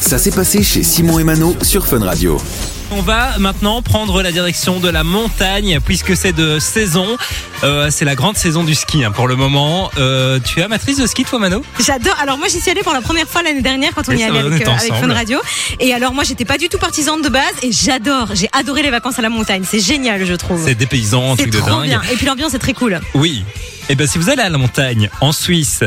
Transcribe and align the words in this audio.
Ça 0.00 0.18
s'est 0.18 0.30
passé 0.30 0.62
chez 0.62 0.82
Simon 0.82 1.18
et 1.18 1.24
Mano 1.24 1.56
sur 1.62 1.86
Fun 1.86 2.02
Radio. 2.04 2.40
On 2.92 3.02
va 3.02 3.38
maintenant 3.38 3.82
prendre 3.82 4.22
la 4.22 4.30
direction 4.30 4.78
de 4.78 4.88
la 4.88 5.02
montagne 5.04 5.78
puisque 5.84 6.16
c'est 6.16 6.32
de 6.32 6.58
saison. 6.58 7.06
Euh, 7.64 7.88
c'est 7.90 8.04
la 8.04 8.14
grande 8.14 8.36
saison 8.36 8.62
du 8.64 8.74
ski 8.74 9.04
hein, 9.04 9.10
pour 9.10 9.26
le 9.28 9.34
moment. 9.36 9.90
Euh, 9.98 10.38
tu 10.44 10.60
es 10.60 10.62
amatrice 10.62 10.98
de 10.98 11.06
ski 11.06 11.24
toi 11.24 11.38
Mano? 11.38 11.64
J'adore. 11.84 12.14
Alors 12.20 12.38
moi 12.38 12.46
j'y 12.48 12.60
suis 12.60 12.70
allée 12.70 12.82
pour 12.82 12.92
la 12.92 13.00
première 13.00 13.26
fois 13.28 13.42
l'année 13.42 13.62
dernière 13.62 13.92
quand 13.94 14.08
on 14.08 14.12
Et 14.12 14.18
y 14.18 14.24
allait 14.24 14.38
avec, 14.38 14.66
euh, 14.66 14.70
avec. 14.70 14.94
Fun 14.94 15.12
Radio. 15.12 15.38
Et 15.80 15.92
alors 15.94 16.12
moi 16.14 16.22
j'étais 16.24 16.44
pas 16.44 16.58
du 16.58 16.68
tout 16.68 16.78
partisane 16.78 17.22
de 17.22 17.28
base 17.28 17.54
et 17.62 17.72
j'adore. 17.72 18.28
J'ai 18.34 18.48
adoré 18.52 18.82
les 18.82 18.90
vacances 18.90 19.18
à 19.18 19.22
la 19.22 19.30
montagne. 19.30 19.64
C'est 19.68 19.80
génial 19.80 20.24
je 20.24 20.34
trouve. 20.34 20.62
C'est 20.64 20.74
des 20.76 20.86
paysans, 20.86 21.32
un 21.32 21.36
C'est 21.36 21.42
truc 21.42 21.54
de 21.54 21.60
dingue. 21.60 21.82
bien. 21.84 22.02
Et 22.12 22.16
puis 22.16 22.26
l'ambiance 22.26 22.54
est 22.54 22.58
très 22.60 22.74
cool. 22.74 23.00
Oui. 23.14 23.44
Et 23.88 23.94
ben 23.94 24.06
si 24.06 24.18
vous 24.18 24.30
allez 24.30 24.42
à 24.42 24.48
la 24.48 24.58
montagne 24.58 25.10
en 25.20 25.32
Suisse 25.32 25.84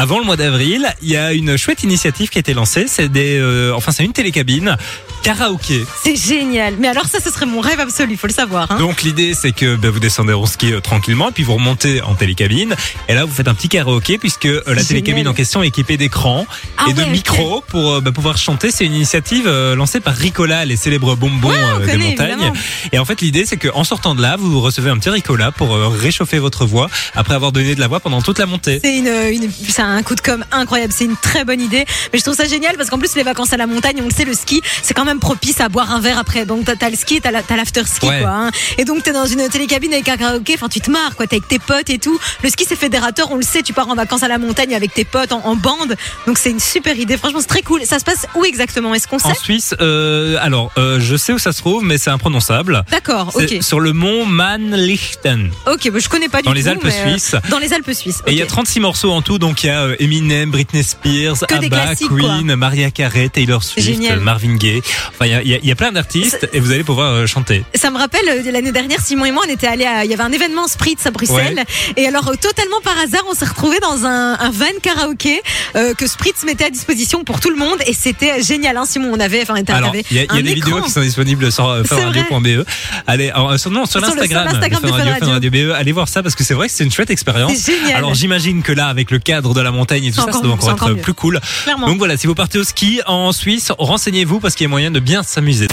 avant 0.00 0.18
le 0.18 0.24
mois 0.24 0.36
d'avril, 0.38 0.88
il 1.02 1.10
y 1.10 1.16
a 1.18 1.34
une 1.34 1.58
chouette 1.58 1.82
initiative 1.82 2.30
qui 2.30 2.38
a 2.38 2.40
été 2.40 2.54
lancée. 2.54 2.86
C'est 2.88 3.10
des, 3.10 3.38
euh, 3.38 3.74
enfin 3.74 3.92
c'est 3.92 4.02
une 4.02 4.14
télécabine 4.14 4.78
karaoké. 5.22 5.84
C'est 6.02 6.16
génial. 6.16 6.76
Mais 6.80 6.88
alors 6.88 7.04
ça 7.06 7.20
ce 7.20 7.30
serait 7.30 7.44
mon 7.44 7.60
rêve 7.60 7.78
absolu, 7.80 8.12
il 8.12 8.16
faut 8.16 8.26
le 8.26 8.32
savoir. 8.32 8.70
hein. 8.72 8.78
Donc 8.78 9.02
l'idée 9.02 9.34
c'est 9.34 9.52
que 9.52 9.76
ben, 9.76 9.90
vous 9.90 10.00
descendez 10.00 10.32
en 10.32 10.46
ski 10.46 10.72
euh, 10.72 10.80
tranquillement 10.80 11.28
et 11.28 11.32
puis 11.32 11.42
vous 11.42 11.52
remontez 11.54 12.00
en 12.00 12.14
télécabine 12.14 12.74
et 13.08 13.14
là 13.14 13.26
vous 13.26 13.34
faites 13.34 13.48
un 13.48 13.52
petit 13.52 13.68
karaoké 13.68 14.16
puisque 14.16 14.46
euh, 14.46 14.62
la 14.68 14.82
télécabine 14.82 15.28
en 15.28 15.34
question 15.34 15.62
est 15.62 15.66
équipée 15.68 15.98
d'écrans 15.98 16.46
Ah 16.78 16.86
et 16.88 16.94
de 16.94 17.00
ouais, 17.02 17.10
micros 17.10 17.62
pour 17.68 17.96
euh, 17.96 18.00
ben, 18.00 18.12
pouvoir 18.12 18.38
chanter. 18.38 18.70
C'est 18.70 18.86
une 18.86 18.94
initiative 18.94 19.46
lancée 19.76 20.00
par 20.00 20.14
Ricola, 20.14 20.64
les 20.64 20.76
célèbres 20.76 21.14
bonbons 21.14 21.50
Ouais, 21.50 21.56
des 21.84 21.92
connaît, 21.92 22.10
montagnes. 22.10 22.30
évidemment. 22.30 22.52
Et 22.92 22.98
en 22.98 23.04
fait 23.04 23.20
l'idée 23.20 23.44
c'est 23.44 23.58
qu'en 23.58 23.84
sortant 23.84 24.14
de 24.14 24.22
là 24.22 24.36
vous 24.38 24.60
recevez 24.62 24.88
un 24.88 24.96
petit 24.96 25.10
Ricola 25.10 25.52
pour 25.52 25.76
réchauffer 25.76 26.38
votre 26.38 26.64
voix 26.64 26.88
après 27.14 27.34
avoir 27.34 27.52
donné 27.52 27.74
de 27.74 27.80
la 27.80 27.88
voix 27.88 28.00
pendant 28.00 28.22
toute 28.22 28.38
la 28.38 28.46
montée. 28.46 28.80
C'est 28.82 28.96
une, 28.96 29.06
une, 29.44 29.50
c'est 29.68 29.82
un 29.90 30.02
coup 30.02 30.14
de 30.14 30.20
com 30.20 30.44
incroyable, 30.52 30.92
c'est 30.96 31.04
une 31.04 31.16
très 31.16 31.44
bonne 31.44 31.60
idée. 31.60 31.84
Mais 32.12 32.18
je 32.18 32.24
trouve 32.24 32.34
ça 32.36 32.44
génial 32.46 32.76
parce 32.76 32.90
qu'en 32.90 32.98
plus 32.98 33.14
les 33.16 33.22
vacances 33.22 33.52
à 33.52 33.56
la 33.56 33.66
montagne, 33.66 33.96
on 34.02 34.04
le 34.06 34.10
sait, 34.14 34.24
le 34.24 34.34
ski, 34.34 34.62
c'est 34.82 34.94
quand 34.94 35.04
même 35.04 35.20
propice 35.20 35.60
à 35.60 35.68
boire 35.68 35.92
un 35.92 36.00
verre 36.00 36.18
après. 36.18 36.44
Donc 36.46 36.64
t'as, 36.78 36.90
le 36.90 36.96
ski, 36.96 37.20
t'as, 37.20 37.30
la, 37.30 37.42
t'as 37.42 37.56
l'after 37.56 37.82
ski 37.86 38.06
Ouais. 38.06 38.20
quoi. 38.22 38.30
hein. 38.30 38.50
Et 38.78 38.84
donc 38.84 39.02
t'es 39.02 39.12
dans 39.12 39.26
une 39.26 39.48
télécabine 39.48 39.92
avec 39.92 40.08
un 40.08 40.16
karaoké, 40.16 40.54
enfin 40.54 40.68
tu 40.68 40.80
te 40.80 40.90
marres 40.90 41.14
quoi, 41.16 41.26
t'es 41.26 41.36
avec 41.36 41.48
tes 41.48 41.58
potes 41.58 41.90
et 41.90 41.98
tout. 41.98 42.18
Le 42.42 42.48
ski 42.50 42.64
c'est 42.66 42.76
fédérateur, 42.76 43.30
on 43.30 43.36
le 43.36 43.42
sait, 43.42 43.62
tu 43.62 43.72
pars 43.72 43.88
en 43.88 43.94
vacances 43.94 44.22
à 44.22 44.28
la 44.28 44.38
montagne 44.38 44.74
avec 44.74 44.94
tes 44.94 45.04
potes 45.04 45.32
en, 45.32 45.44
en 45.44 45.56
bande. 45.56 45.96
Donc 46.26 46.38
c'est 46.38 46.50
une 46.50 46.60
super 46.60 46.98
idée. 46.98 47.16
Franchement 47.16 47.40
c'est 47.40 47.46
très 47.46 47.62
cool. 47.62 47.82
Ça 47.84 47.98
se 47.98 48.04
passe 48.04 48.26
où 48.34 48.44
exactement? 48.44 48.94
Est-ce 48.94 49.06
qu'on 49.08 49.16
En 49.16 49.34
sait? 49.34 49.34
Suisse, 49.40 49.74
euh, 49.80 50.36
alors 50.40 50.70
euh, 50.78 50.98
je 51.00 51.16
sais 51.16 51.32
où 51.32 51.38
ça 51.38 51.52
se 51.52 51.58
trouve, 51.58 51.84
mais 51.84 51.98
c'est 51.98 52.10
imprononçable. 52.10 52.82
D'accord, 52.90 53.30
ok. 53.34 53.58
sur 53.62 53.80
le 53.80 53.92
mont 53.92 54.24
Mannlichten. 54.26 55.50
Ok, 55.66 55.90
bah, 55.90 55.98
je 55.98 56.08
connais 56.08 56.28
pas 56.28 56.38
du 56.38 56.44
Dans 56.44 56.50
tout. 56.52 56.56
les 56.56 56.68
Alpes 56.68 56.84
euh, 56.84 56.90
suisses. 56.90 57.36
Dans 57.50 57.58
les 57.58 57.72
Alpes 57.72 57.92
suisses. 57.92 58.22
Et 58.26 58.32
il 58.32 58.36
y 58.38 58.40
a 58.42 58.44
ok. 58.44 58.50
36 58.50 58.80
morceaux 58.80 59.12
en 59.12 59.22
tout, 59.22 59.38
donc 59.38 59.62
il 59.64 59.68
y 59.68 59.70
a 59.70 59.79
euh, 59.80 59.96
Eminem, 59.98 60.50
Britney 60.50 60.82
Spears, 60.82 61.40
Que 61.48 61.54
ABBA, 61.54 61.96
Queen, 61.96 62.54
Maria 62.56 62.90
Carey, 62.90 63.28
Taylor 63.28 63.62
Swift, 63.62 63.86
Génial. 63.86 64.20
Marvin 64.20 64.56
Gaye. 64.56 64.82
Enfin, 65.08 65.26
il 65.26 65.32
y 65.32 65.54
a, 65.54 65.58
y 65.58 65.70
y 65.70 65.74
plein 65.74 65.92
d'artistes 65.92 66.48
et 66.52 66.60
vous 66.60 66.72
allez 66.72 66.84
pouvoir 66.84 67.12
euh, 67.12 67.26
chanter. 67.26 67.64
Ça 67.74 67.90
me 67.90 67.98
rappelle 67.98 68.28
euh, 68.28 68.50
l'année 68.50 68.72
dernière, 68.72 69.00
Simon 69.00 69.24
et 69.24 69.32
moi, 69.32 69.44
on 69.46 69.50
était 69.50 69.66
allés 69.66 69.84
à, 69.84 70.04
il 70.04 70.10
y 70.10 70.14
avait 70.14 70.22
un 70.22 70.32
événement 70.32 70.66
Spritz 70.68 71.06
à 71.06 71.10
Bruxelles. 71.10 71.64
Et 71.96 72.06
alors, 72.06 72.30
totalement 72.38 72.80
par 72.82 72.98
hasard, 72.98 73.22
on 73.28 73.34
s'est 73.34 73.46
retrouvés 73.46 73.80
dans 73.80 74.04
un, 74.04 74.38
un 74.38 74.50
van 74.50 74.66
karaoké 74.82 75.40
euh, 75.76 75.94
que 75.94 76.06
Spritz 76.06 76.44
mettait 76.44 76.64
à 76.64 76.70
disposition 76.70 77.24
pour 77.24 77.40
tout 77.40 77.50
le 77.50 77.56
monde. 77.56 77.78
Et 77.86 77.92
c'était 77.92 78.42
génial, 78.42 78.76
hein, 78.76 78.84
Simon. 78.86 79.10
On 79.12 79.20
avait, 79.20 79.42
enfin, 79.42 79.54
il 79.56 80.16
y 80.16 80.18
a, 80.18 80.26
des 80.42 80.54
vidéos 80.54 80.82
qui 80.82 80.90
sont 80.90 81.00
disponibles 81.00 81.50
sur 81.52 81.68
euh, 81.68 81.84
funradio.be. 81.84 82.64
Allez, 83.06 83.30
alors, 83.30 83.58
sur, 83.58 83.70
non, 83.70 83.86
sur 83.86 84.00
l'Instagram 84.00 84.48
de 84.48 84.56
Radio. 84.56 84.78
funradio.be. 84.78 85.72
Allez 85.74 85.92
voir 85.92 86.08
ça 86.08 86.22
parce 86.22 86.34
que 86.34 86.44
c'est 86.44 86.54
vrai 86.54 86.68
que 86.68 86.72
c'est 86.72 86.84
une 86.84 86.92
chouette 86.92 87.10
expérience. 87.10 87.70
Alors, 87.94 88.14
j'imagine 88.14 88.62
que 88.62 88.72
là, 88.72 88.88
avec 88.88 89.10
le 89.10 89.18
cadre 89.18 89.54
de 89.54 89.60
la 89.60 89.69
montagne 89.72 90.04
et 90.04 90.10
tout 90.10 90.20
ça, 90.20 90.32
ça 90.32 90.40
doit 90.40 90.52
encore 90.52 90.70
être 90.70 90.88
mieux. 90.90 90.96
plus 90.96 91.14
cool. 91.14 91.40
Clairement. 91.64 91.86
Donc 91.86 91.98
voilà, 91.98 92.16
si 92.16 92.26
vous 92.26 92.34
partez 92.34 92.58
au 92.58 92.64
ski 92.64 93.00
en 93.06 93.32
Suisse, 93.32 93.72
renseignez-vous 93.78 94.40
parce 94.40 94.54
qu'il 94.54 94.64
y 94.64 94.66
a 94.66 94.70
moyen 94.70 94.90
de 94.90 95.00
bien 95.00 95.22
s'amuser. 95.22 95.68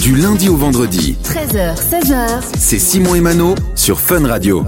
Du 0.00 0.16
lundi 0.16 0.48
au 0.48 0.56
vendredi, 0.56 1.16
13h, 1.24 1.76
16h, 1.76 2.42
c'est 2.58 2.78
Simon 2.78 3.14
et 3.14 3.20
Mano 3.20 3.54
sur 3.74 4.00
Fun 4.00 4.26
Radio. 4.26 4.64